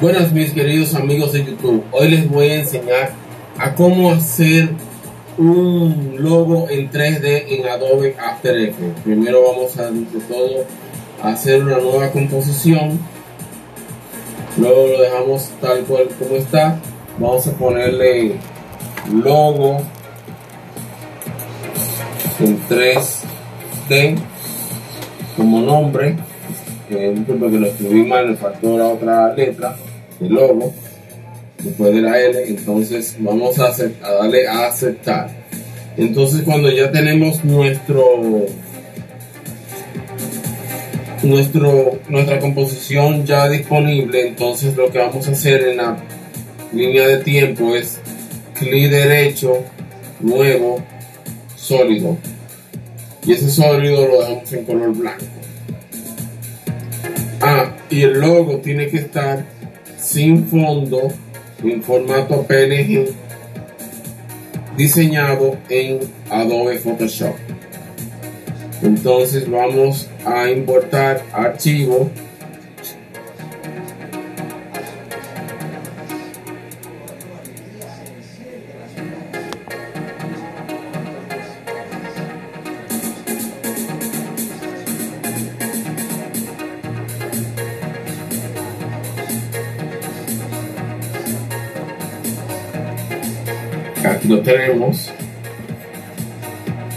[0.00, 3.10] Buenas mis queridos amigos de YouTube, hoy les voy a enseñar
[3.58, 4.70] a cómo hacer
[5.36, 9.02] un logo en 3D en Adobe After Effects.
[9.02, 10.64] Primero vamos a de todo
[11.22, 12.98] hacer una nueva composición,
[14.56, 16.80] luego lo dejamos tal cual como está,
[17.18, 18.36] vamos a ponerle
[19.12, 19.82] logo
[22.38, 24.16] en 3D
[25.36, 26.16] como nombre,
[26.88, 29.76] eh, disculpe que lo escribí mal, me faltó la otra letra
[30.20, 30.72] el logo
[31.62, 35.30] después de la L entonces vamos a, a darle a aceptar.
[35.96, 38.46] Entonces cuando ya tenemos nuestro
[41.22, 45.98] nuestro nuestra composición ya disponible entonces lo que vamos a hacer en la
[46.72, 48.00] línea de tiempo es
[48.54, 49.64] clic derecho
[50.20, 50.82] nuevo
[51.56, 52.16] sólido.
[53.26, 55.24] Y ese sólido lo dejamos en color blanco.
[57.42, 59.44] Ah y el logo tiene que estar
[60.00, 61.08] sin fondo
[61.62, 63.12] en formato PNG
[64.76, 66.00] diseñado en
[66.30, 67.34] Adobe Photoshop.
[68.82, 72.10] Entonces vamos a importar archivo
[94.04, 95.10] aquí lo tenemos.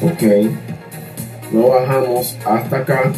[0.02, 0.52] Ok.
[1.52, 3.12] Lo bajamos hasta acá.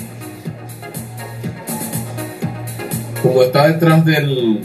[3.22, 4.62] Como está detrás del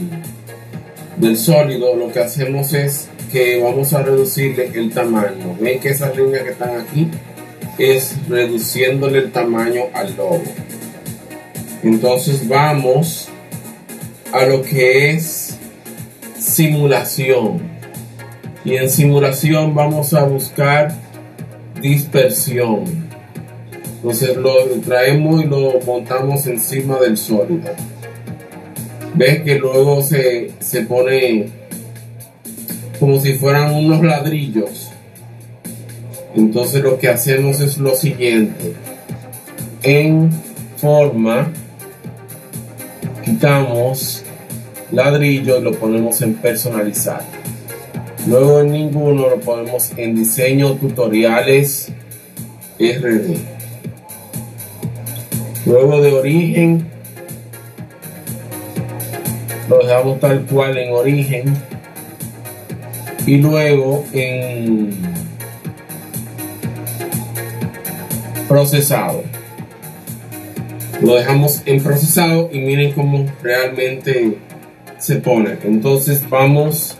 [1.17, 5.55] del sólido lo que hacemos es que vamos a reducirle el tamaño.
[5.59, 7.09] Ven que esas líneas que están aquí
[7.77, 10.43] es reduciéndole el tamaño al logo
[11.83, 13.27] entonces vamos
[14.31, 15.57] a lo que es
[16.37, 17.70] simulación
[18.63, 20.93] y en simulación vamos a buscar
[21.81, 22.83] dispersión.
[23.95, 24.53] Entonces lo
[24.85, 27.69] traemos y lo montamos encima del sólido.
[29.13, 31.49] Ves que luego se, se pone
[32.99, 34.89] como si fueran unos ladrillos.
[36.35, 38.73] Entonces lo que hacemos es lo siguiente.
[39.83, 40.31] En
[40.77, 41.51] forma
[43.25, 44.23] quitamos
[44.91, 47.40] ladrillo y lo ponemos en personalizar
[48.27, 51.91] Luego en ninguno lo ponemos en diseño tutoriales
[52.79, 53.37] RD.
[55.65, 56.91] Luego de origen
[59.71, 61.53] lo dejamos tal cual en origen.
[63.25, 64.91] Y luego en
[68.47, 69.23] procesado.
[71.01, 74.37] Lo dejamos en procesado y miren cómo realmente
[74.99, 75.57] se pone.
[75.63, 76.97] Entonces vamos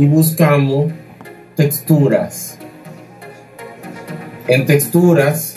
[0.00, 0.90] y buscamos
[1.56, 2.56] texturas.
[4.48, 5.56] En texturas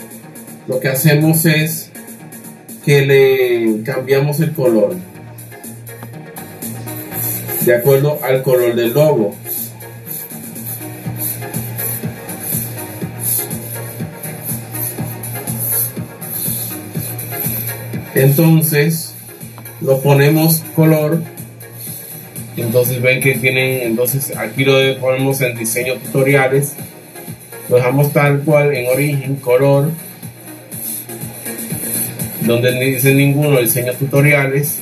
[0.67, 1.91] lo que hacemos es
[2.83, 4.97] que le cambiamos el color
[7.65, 9.33] de acuerdo al color del logo.
[18.13, 19.15] Entonces
[19.79, 21.23] lo ponemos color
[22.61, 26.75] entonces ven que tienen, entonces aquí lo ponemos en diseño tutoriales.
[27.69, 29.89] Lo dejamos tal cual en origen, color.
[32.41, 34.79] Donde dice ninguno, diseño tutoriales.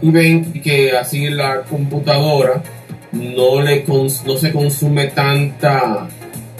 [0.00, 2.62] y ven que así la computadora
[3.10, 6.06] no, le no se consume tanta,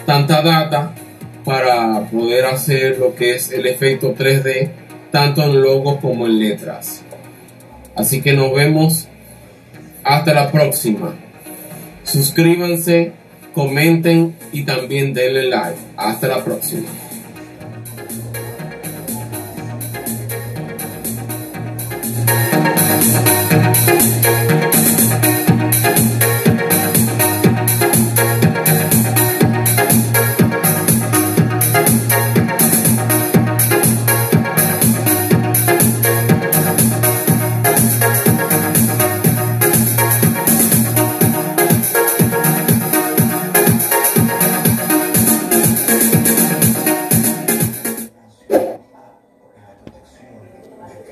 [0.04, 0.94] tanta data
[1.44, 4.70] para poder hacer lo que es el efecto 3D,
[5.12, 7.04] tanto en logos como en letras.
[7.94, 9.06] Así que nos vemos
[10.02, 11.14] hasta la próxima.
[12.02, 13.12] Suscríbanse,
[13.54, 15.78] comenten y también denle like.
[15.96, 16.88] Hasta la próxima.